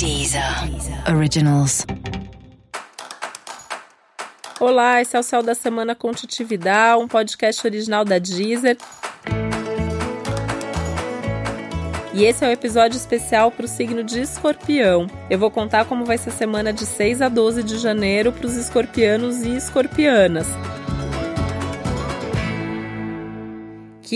Deezer 0.00 0.42
Originals. 1.14 1.84
Olá, 4.58 5.02
esse 5.02 5.14
é 5.14 5.20
o 5.20 5.22
Céu 5.22 5.42
da 5.42 5.54
Semana 5.54 5.94
com 5.94 6.14
um 6.98 7.06
podcast 7.06 7.66
original 7.66 8.02
da 8.02 8.18
Deezer. 8.18 8.78
E 12.14 12.24
esse 12.24 12.42
é 12.42 12.46
o 12.46 12.50
um 12.50 12.52
episódio 12.54 12.96
especial 12.96 13.50
para 13.50 13.66
o 13.66 13.68
signo 13.68 14.02
de 14.02 14.22
Escorpião. 14.22 15.06
Eu 15.28 15.38
vou 15.38 15.50
contar 15.50 15.84
como 15.84 16.06
vai 16.06 16.16
ser 16.16 16.30
a 16.30 16.32
semana 16.32 16.72
de 16.72 16.86
6 16.86 17.20
a 17.20 17.28
12 17.28 17.62
de 17.62 17.76
janeiro 17.76 18.32
para 18.32 18.46
os 18.46 18.56
escorpianos 18.56 19.42
e 19.42 19.54
escorpianas. 19.54 20.46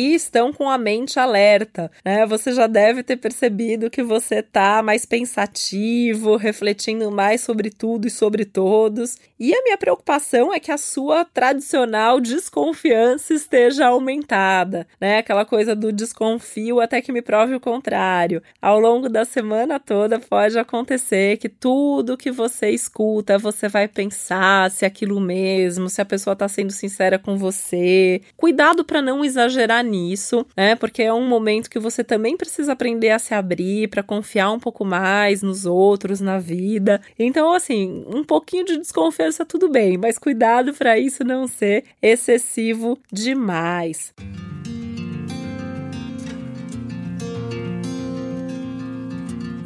Estão 0.01 0.53
com 0.53 0.69
a 0.69 0.79
mente 0.79 1.19
alerta, 1.19 1.91
né? 2.05 2.27
Você 2.27 2.53
já 2.53 2.67
deve 2.67 3.03
ter 3.03 3.17
percebido 3.17 3.91
que 3.91 4.03
você 4.03 4.43
tá 4.43 4.83
mais 4.83 5.05
pensativo, 5.05 6.37
refletindo 6.37 7.11
mais 7.11 7.41
sobre 7.41 7.71
tudo 7.71 8.07
e 8.07 8.11
sobre 8.11 8.45
todos. 8.45 9.17
E 9.39 9.55
a 9.55 9.63
minha 9.63 9.77
preocupação 9.77 10.53
é 10.53 10.59
que 10.59 10.73
a 10.73 10.79
sua 10.79 11.25
tradicional 11.25 12.21
desconfiança 12.21 13.35
esteja 13.35 13.87
aumentada, 13.87 14.87
né? 15.01 15.19
Aquela 15.19 15.45
coisa 15.45 15.75
do 15.75 15.93
desconfio 15.93 16.81
até 16.81 17.01
que 17.01 17.13
me 17.13 17.23
prove 17.23 17.55
o 17.55 17.61
contrário. 17.61 18.43
Ao 18.61 18.81
longo 18.81 19.09
da 19.09 19.25
semana 19.25 19.79
toda 19.79 20.19
pode 20.19 20.59
acontecer 20.59 21.37
que 21.37 21.49
tudo 21.49 22.17
que 22.17 22.31
você 22.31 22.71
escuta, 22.71 23.39
você 23.39 23.69
vai 23.69 23.87
pensar 23.87 24.71
se 24.71 24.85
é 24.85 24.89
aquilo 24.89 25.21
mesmo, 25.21 25.89
se 25.89 26.01
a 26.01 26.05
pessoa 26.05 26.35
tá 26.35 26.49
sendo 26.49 26.73
sincera 26.73 27.19
com 27.19 27.37
você. 27.37 28.23
Cuidado 28.37 28.85
para 28.85 29.03
não 29.03 29.25
exagerar 29.25 29.84
nisso, 29.85 30.47
né? 30.57 30.75
Porque 30.75 31.03
é 31.03 31.13
um 31.13 31.27
momento 31.27 31.71
que 31.71 31.79
você 31.79 32.03
também 32.03 32.37
precisa 32.37 32.73
aprender 32.73 33.11
a 33.11 33.19
se 33.19 33.35
abrir, 33.35 33.89
para 33.89 34.03
confiar 34.03 34.51
um 34.51 34.59
pouco 34.59 34.85
mais 34.85 35.43
nos 35.43 35.67
outros, 35.67 36.21
na 36.21 36.39
vida. 36.39 37.01
Então, 37.19 37.53
assim, 37.53 38.05
um 38.09 38.25
pouquinho 38.25 38.65
de 38.65 38.79
desconfiança 38.79 39.45
tudo 39.45 39.69
bem, 39.69 39.97
mas 39.97 40.19
cuidado 40.19 40.75
para 40.75 40.99
isso 40.99 41.23
não 41.23 41.47
ser 41.47 41.85
excessivo 42.03 42.99
demais. 43.13 44.13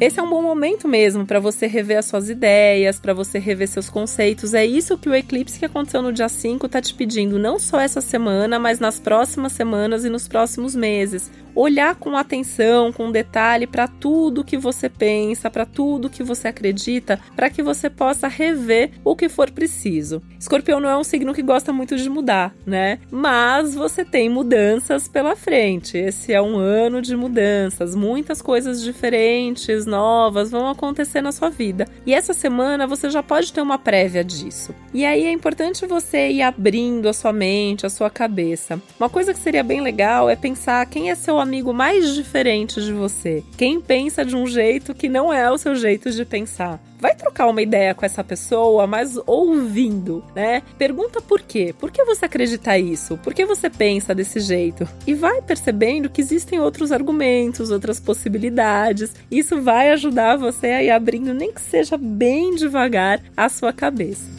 Esse 0.01 0.17
é 0.17 0.23
um 0.23 0.29
bom 0.29 0.41
momento 0.41 0.87
mesmo 0.87 1.25
para 1.25 1.41
você 1.41 1.67
rever 1.67 1.97
as 1.97 2.05
suas 2.05 2.29
ideias, 2.29 2.97
para 2.97 3.13
você 3.13 3.37
rever 3.37 3.67
seus 3.67 3.89
conceitos. 3.89 4.53
É 4.53 4.65
isso 4.65 4.97
que 4.97 5.09
o 5.09 5.13
eclipse 5.13 5.59
que 5.59 5.65
aconteceu 5.65 6.01
no 6.01 6.13
dia 6.13 6.29
5 6.29 6.67
está 6.67 6.81
te 6.81 6.93
pedindo, 6.93 7.37
não 7.37 7.59
só 7.59 7.81
essa 7.81 7.99
semana, 7.99 8.57
mas 8.57 8.79
nas 8.79 8.97
próximas 8.97 9.51
semanas 9.51 10.05
e 10.05 10.09
nos 10.09 10.25
próximos 10.25 10.73
meses 10.73 11.29
olhar 11.55 11.95
com 11.95 12.15
atenção, 12.15 12.91
com 12.91 13.11
detalhe 13.11 13.67
para 13.67 13.87
tudo 13.87 14.43
que 14.43 14.57
você 14.57 14.89
pensa, 14.89 15.49
para 15.49 15.65
tudo 15.65 16.09
que 16.09 16.23
você 16.23 16.47
acredita, 16.47 17.19
para 17.35 17.49
que 17.49 17.61
você 17.61 17.89
possa 17.89 18.27
rever 18.27 18.91
o 19.03 19.15
que 19.15 19.29
for 19.29 19.51
preciso. 19.51 20.21
Escorpião 20.39 20.79
não 20.79 20.89
é 20.89 20.97
um 20.97 21.03
signo 21.03 21.33
que 21.33 21.41
gosta 21.41 21.73
muito 21.73 21.97
de 21.97 22.09
mudar, 22.09 22.53
né? 22.65 22.99
Mas 23.11 23.75
você 23.75 24.05
tem 24.05 24.29
mudanças 24.29 25.07
pela 25.07 25.35
frente. 25.35 25.97
Esse 25.97 26.33
é 26.33 26.41
um 26.41 26.57
ano 26.57 27.01
de 27.01 27.15
mudanças, 27.15 27.95
muitas 27.95 28.41
coisas 28.41 28.81
diferentes, 28.81 29.85
novas 29.85 30.51
vão 30.51 30.69
acontecer 30.69 31.21
na 31.21 31.31
sua 31.31 31.49
vida. 31.49 31.85
E 32.05 32.13
essa 32.13 32.33
semana 32.33 32.87
você 32.87 33.09
já 33.09 33.21
pode 33.21 33.51
ter 33.51 33.61
uma 33.61 33.77
prévia 33.77 34.23
disso. 34.23 34.73
E 34.93 35.05
aí 35.05 35.25
é 35.25 35.31
importante 35.31 35.85
você 35.85 36.29
ir 36.29 36.41
abrindo 36.41 37.09
a 37.09 37.13
sua 37.13 37.33
mente, 37.33 37.85
a 37.85 37.89
sua 37.89 38.09
cabeça. 38.09 38.81
Uma 38.99 39.09
coisa 39.09 39.33
que 39.33 39.39
seria 39.39 39.63
bem 39.63 39.81
legal 39.81 40.29
é 40.29 40.35
pensar 40.35 40.85
quem 40.85 41.09
é 41.09 41.15
seu 41.15 41.38
amigo 41.39 41.73
mais 41.73 42.13
diferente 42.15 42.81
de 42.81 42.93
você. 42.93 43.43
Quem 43.57 43.79
pensa 43.81 44.25
de 44.25 44.35
um 44.35 44.47
jeito 44.47 44.93
que 44.93 45.09
não 45.09 45.33
é 45.33 45.49
o 45.51 45.57
seu 45.57 45.75
jeito 45.75 46.11
de 46.11 46.25
pensar. 46.25 46.79
Vai 46.99 47.15
trocar 47.15 47.47
uma 47.47 47.61
ideia 47.61 47.95
com 47.95 48.05
essa 48.05 48.23
pessoa, 48.23 48.85
mas 48.85 49.17
ouvindo, 49.25 50.21
né? 50.35 50.61
Pergunta 50.77 51.21
por 51.21 51.41
quê? 51.41 51.73
Por 51.79 51.91
que 51.91 52.03
você 52.03 52.25
acredita 52.25 52.77
isso? 52.77 53.17
Por 53.19 53.33
que 53.33 53.45
você 53.45 53.69
pensa 53.69 54.13
desse 54.13 54.41
jeito? 54.41 54.87
E 55.07 55.13
vai 55.13 55.41
percebendo 55.41 56.09
que 56.09 56.19
existem 56.19 56.59
outros 56.59 56.91
argumentos, 56.91 57.71
outras 57.71 58.01
possibilidades. 58.01 59.15
Isso 59.31 59.61
vai 59.61 59.91
ajudar 59.91 60.35
você 60.35 60.67
a 60.67 60.83
ir 60.83 60.89
abrindo, 60.89 61.33
nem 61.33 61.53
que 61.53 61.61
seja 61.61 61.97
bem 61.97 62.55
devagar, 62.55 63.21
a 63.35 63.47
sua 63.47 63.71
cabeça. 63.71 64.38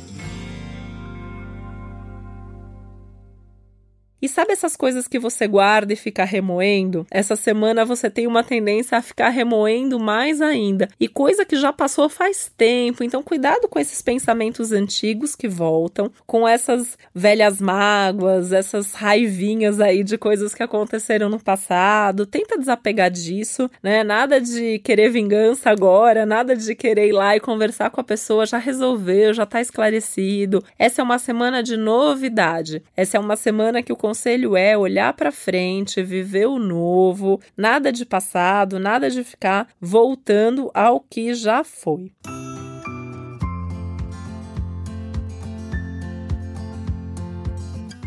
E 4.23 4.29
sabe 4.29 4.53
essas 4.53 4.77
coisas 4.77 5.09
que 5.09 5.19
você 5.19 5.47
guarda 5.47 5.93
e 5.93 5.97
fica 5.97 6.25
remoendo? 6.25 7.07
Essa 7.11 7.37
semana 7.37 7.85
você 7.85 8.11
tem 8.11 8.27
uma 8.27 8.45
tendência 8.45 8.99
a 8.99 9.03
ficar 9.03 9.31
remoendo 9.31 9.99
mais 9.99 10.43
ainda. 10.43 10.89
E 11.01 11.09
coisa 11.09 11.45
que 11.45 11.57
já 11.57 11.73
passou 11.73 12.09
faz 12.09 12.53
tempo. 12.57 13.03
Então, 13.03 13.23
cuidado 13.23 13.67
com 13.69 13.79
esses 13.79 14.03
pensamentos 14.03 14.73
antigos 14.73 15.35
que 15.35 15.49
voltam, 15.49 16.11
com 16.27 16.47
essas 16.47 16.99
velhas 17.15 17.61
mágoas, 17.61 18.53
essas 18.53 18.93
raivinhas 18.93 19.81
aí 19.81 20.05
de 20.05 20.19
coisas 20.19 20.55
que 20.55 20.63
aconteceram 20.63 21.29
no 21.29 21.43
passado. 21.43 22.27
Tenta 22.27 22.59
desapegar 22.59 23.11
disso, 23.11 23.71
né? 23.83 24.05
Nada 24.05 24.41
de 24.41 24.79
querer 24.81 25.11
vingança 25.11 25.71
agora, 25.71 26.27
nada 26.27 26.55
de 26.55 26.75
querer 26.75 27.09
ir 27.09 27.13
lá 27.13 27.37
e 27.37 27.41
conversar 27.41 27.91
com 27.91 28.01
a 28.01 28.05
pessoa. 28.05 28.45
Já 28.45 28.59
resolveu, 28.59 29.33
já 29.33 29.47
tá 29.47 29.61
esclarecido. 29.61 30.63
Essa 30.79 31.01
é 31.01 31.05
uma 31.05 31.19
semana 31.19 31.63
de 31.63 31.77
novidade. 31.77 32.83
Essa 32.95 33.17
é 33.17 33.21
uma 33.21 33.37
semana 33.37 33.83
que 33.83 33.93
o 33.93 33.97
conselho 34.11 34.57
é 34.57 34.77
olhar 34.77 35.13
para 35.13 35.31
frente, 35.31 36.03
viver 36.03 36.47
o 36.47 36.59
novo, 36.59 37.41
nada 37.57 37.93
de 37.93 38.05
passado, 38.05 38.81
nada 38.81 39.09
de 39.09 39.23
ficar 39.23 39.69
voltando 39.81 40.69
ao 40.75 40.99
que 40.99 41.33
já 41.33 41.63
foi. 41.63 42.11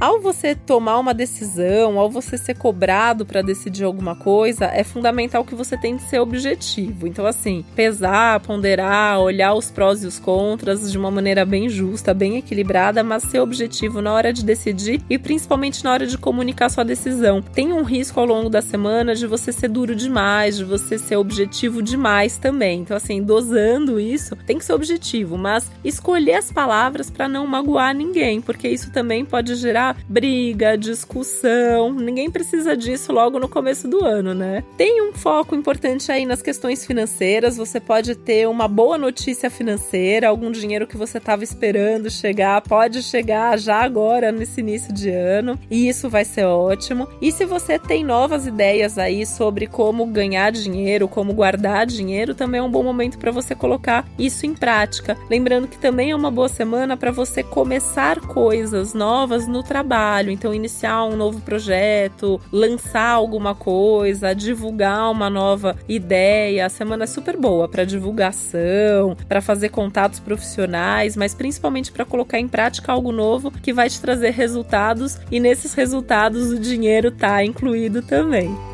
Ao 0.04 0.20
você 0.20 0.54
tomar 0.54 1.00
uma 1.00 1.14
decisão, 1.14 1.98
ao 1.98 2.12
você 2.12 2.38
ser 2.38 2.58
cobrado 2.58 3.26
para 3.26 3.42
decidir 3.42 3.86
alguma 3.86 4.18
coisa, 4.18 4.66
é 4.66 4.84
fundamental 4.84 5.46
que 5.46 5.56
você 5.56 5.78
tenha 5.78 5.96
que 5.96 6.04
ser 6.04 6.20
objetivo. 6.20 7.08
Então, 7.08 7.26
assim, 7.26 7.64
pesar, 7.74 8.42
ponderar, 8.42 9.22
olhar 9.22 9.54
os 9.54 9.72
prós 9.72 10.04
e 10.04 10.08
os 10.08 10.20
contras 10.20 10.92
de 10.92 10.98
uma 10.98 11.10
maneira 11.10 11.46
bem 11.46 11.70
justa, 11.70 12.14
bem 12.14 12.36
equilibrada, 12.36 13.02
mas 13.02 13.24
ser 13.24 13.40
objetivo 13.40 14.02
na 14.02 14.12
hora 14.12 14.34
de 14.34 14.44
decidir 14.44 15.02
e 15.10 15.18
principalmente 15.18 15.82
na 15.86 15.94
hora 15.94 16.06
de 16.06 16.18
comunicar 16.18 16.68
sua 16.68 16.84
decisão. 16.84 17.42
Tem 17.42 17.72
um 17.72 17.84
risco 17.84 18.20
ao 18.20 18.26
longo 18.26 18.50
da 18.50 18.62
semana 18.62 19.16
de 19.16 19.26
você 19.26 19.54
ser 19.54 19.70
duro 19.70 19.96
demais, 19.96 20.58
de 20.58 20.66
você 20.66 20.98
ser 20.98 21.16
objetivo 21.16 21.82
demais 21.82 22.36
também. 22.36 22.82
Então, 22.82 22.98
assim, 22.98 23.24
dosando 23.24 23.98
isso, 23.98 24.36
tem 24.46 24.58
que 24.58 24.66
ser 24.66 24.74
objetivo, 24.74 25.38
mas 25.38 25.72
escolher 25.82 26.36
as 26.36 26.52
palavras 26.52 27.10
para 27.10 27.30
não 27.30 27.48
magoar 27.48 27.96
ninguém, 27.96 28.42
porque 28.42 28.68
isso 28.68 28.92
também 28.92 29.24
pode 29.24 29.56
gerar 29.56 29.93
briga, 30.08 30.78
discussão. 30.78 31.94
Ninguém 31.94 32.30
precisa 32.30 32.76
disso 32.76 33.12
logo 33.12 33.40
no 33.40 33.48
começo 33.48 33.88
do 33.88 34.04
ano, 34.04 34.34
né? 34.34 34.64
Tem 34.78 35.02
um 35.02 35.14
foco 35.14 35.56
importante 35.56 36.12
aí 36.12 36.26
nas 36.26 36.42
questões 36.42 36.86
financeiras. 36.86 37.58
Você 37.58 37.80
pode 37.80 38.16
ter 38.16 38.48
uma 38.48 38.68
boa 38.68 38.98
notícia 38.98 39.50
financeira, 39.50 40.28
algum 40.28 40.52
dinheiro 40.52 40.88
que 40.88 40.98
você 40.98 41.18
estava 41.18 41.44
esperando 41.44 42.10
chegar, 42.10 42.62
pode 42.62 43.04
chegar 43.04 43.58
já 43.58 43.82
agora 43.82 44.32
nesse 44.32 44.62
início 44.62 44.94
de 44.94 45.10
ano, 45.10 45.60
e 45.70 45.88
isso 45.88 46.10
vai 46.10 46.26
ser 46.26 46.46
ótimo. 46.46 47.08
E 47.22 47.32
se 47.32 47.46
você 47.46 47.78
tem 47.78 48.04
novas 48.04 48.48
ideias 48.48 48.98
aí 48.98 49.26
sobre 49.26 49.68
como 49.68 50.06
ganhar 50.06 50.52
dinheiro, 50.52 51.08
como 51.08 51.34
guardar 51.34 51.86
dinheiro, 51.86 52.34
também 52.34 52.60
é 52.60 52.64
um 52.64 52.72
bom 52.72 52.84
momento 52.84 53.18
para 53.18 53.32
você 53.32 53.56
colocar 53.56 54.08
isso 54.18 54.46
em 54.46 54.54
prática. 54.54 55.18
Lembrando 55.30 55.68
que 55.68 55.78
também 55.78 56.12
é 56.12 56.16
uma 56.16 56.32
boa 56.32 56.50
semana 56.50 56.98
para 56.98 57.12
você 57.12 57.44
começar 57.44 58.20
coisas 58.22 58.94
novas 58.94 59.48
no 59.48 59.62
trabalho 59.64 59.83
trabalho, 59.84 60.32
então 60.32 60.54
iniciar 60.54 61.04
um 61.04 61.18
novo 61.18 61.42
projeto, 61.42 62.40
lançar 62.52 63.10
alguma 63.10 63.54
coisa, 63.54 64.34
divulgar 64.34 65.12
uma 65.12 65.30
nova 65.30 65.76
ideia. 65.88 66.66
A 66.66 66.70
semana 66.70 67.04
é 67.04 67.08
super 67.08 67.36
boa 67.38 67.68
para 67.68 67.84
divulgação, 67.84 69.16
para 69.28 69.42
fazer 69.42 69.70
contatos 69.70 70.20
profissionais, 70.20 71.18
mas 71.18 71.36
principalmente 71.36 71.92
para 71.92 72.06
colocar 72.06 72.40
em 72.40 72.48
prática 72.48 72.94
algo 72.94 73.12
novo 73.12 73.52
que 73.52 73.74
vai 73.74 73.90
te 73.90 74.00
trazer 74.00 74.32
resultados 74.32 75.20
e 75.30 75.40
nesses 75.40 75.74
resultados 75.74 76.52
o 76.52 76.60
dinheiro 76.60 77.12
tá 77.12 77.44
incluído 77.44 78.02
também. 78.02 78.73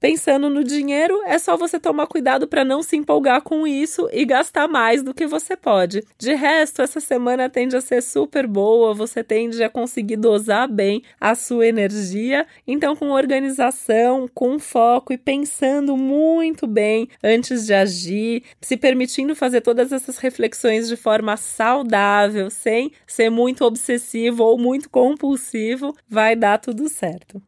Pensando 0.00 0.48
no 0.48 0.64
dinheiro, 0.64 1.20
é 1.26 1.38
só 1.38 1.58
você 1.58 1.78
tomar 1.78 2.06
cuidado 2.06 2.48
para 2.48 2.64
não 2.64 2.82
se 2.82 2.96
empolgar 2.96 3.42
com 3.42 3.66
isso 3.66 4.08
e 4.10 4.24
gastar 4.24 4.66
mais 4.66 5.02
do 5.02 5.12
que 5.12 5.26
você 5.26 5.54
pode. 5.54 6.02
De 6.18 6.32
resto, 6.34 6.80
essa 6.80 7.00
semana 7.00 7.50
tende 7.50 7.76
a 7.76 7.82
ser 7.82 8.02
super 8.02 8.46
boa, 8.46 8.94
você 8.94 9.22
tende 9.22 9.62
a 9.62 9.68
conseguir 9.68 10.16
dosar 10.16 10.66
bem 10.72 11.02
a 11.20 11.34
sua 11.34 11.66
energia. 11.66 12.46
Então, 12.66 12.96
com 12.96 13.10
organização, 13.10 14.26
com 14.32 14.58
foco 14.58 15.12
e 15.12 15.18
pensando 15.18 15.94
muito 15.98 16.66
bem 16.66 17.06
antes 17.22 17.66
de 17.66 17.74
agir, 17.74 18.42
se 18.58 18.78
permitindo 18.78 19.36
fazer 19.36 19.60
todas 19.60 19.92
essas 19.92 20.16
reflexões 20.16 20.88
de 20.88 20.96
forma 20.96 21.36
saudável, 21.36 22.48
sem 22.48 22.90
ser 23.06 23.28
muito 23.28 23.66
obsessivo 23.66 24.44
ou 24.44 24.56
muito 24.56 24.88
compulsivo, 24.88 25.94
vai 26.08 26.34
dar 26.34 26.56
tudo 26.56 26.88
certo. 26.88 27.42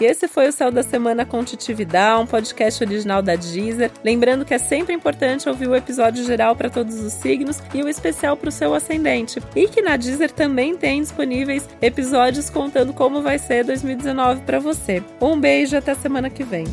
E 0.00 0.04
esse 0.04 0.28
foi 0.28 0.48
o 0.48 0.52
Céu 0.52 0.70
da 0.70 0.82
Semana 0.82 1.24
com 1.24 1.42
Titividade, 1.42 2.22
um 2.22 2.26
podcast 2.26 2.84
original 2.84 3.22
da 3.22 3.34
Deezer. 3.34 3.90
Lembrando 4.04 4.44
que 4.44 4.52
é 4.52 4.58
sempre 4.58 4.94
importante 4.94 5.48
ouvir 5.48 5.68
o 5.68 5.74
episódio 5.74 6.22
geral 6.24 6.54
para 6.54 6.68
todos 6.68 7.00
os 7.00 7.14
signos 7.14 7.62
e 7.72 7.82
o 7.82 7.88
especial 7.88 8.36
para 8.36 8.50
o 8.50 8.52
seu 8.52 8.74
ascendente. 8.74 9.40
E 9.54 9.66
que 9.68 9.80
na 9.80 9.96
Deezer 9.96 10.30
também 10.30 10.76
tem 10.76 11.00
disponíveis 11.00 11.66
episódios 11.80 12.50
contando 12.50 12.92
como 12.92 13.22
vai 13.22 13.38
ser 13.38 13.64
2019 13.64 14.42
para 14.42 14.58
você. 14.58 15.02
Um 15.20 15.40
beijo 15.40 15.76
até 15.76 15.94
semana 15.94 16.28
que 16.28 16.44
vem. 16.44 16.66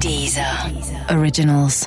Deezer. 0.00 0.44
Originals. 1.10 1.86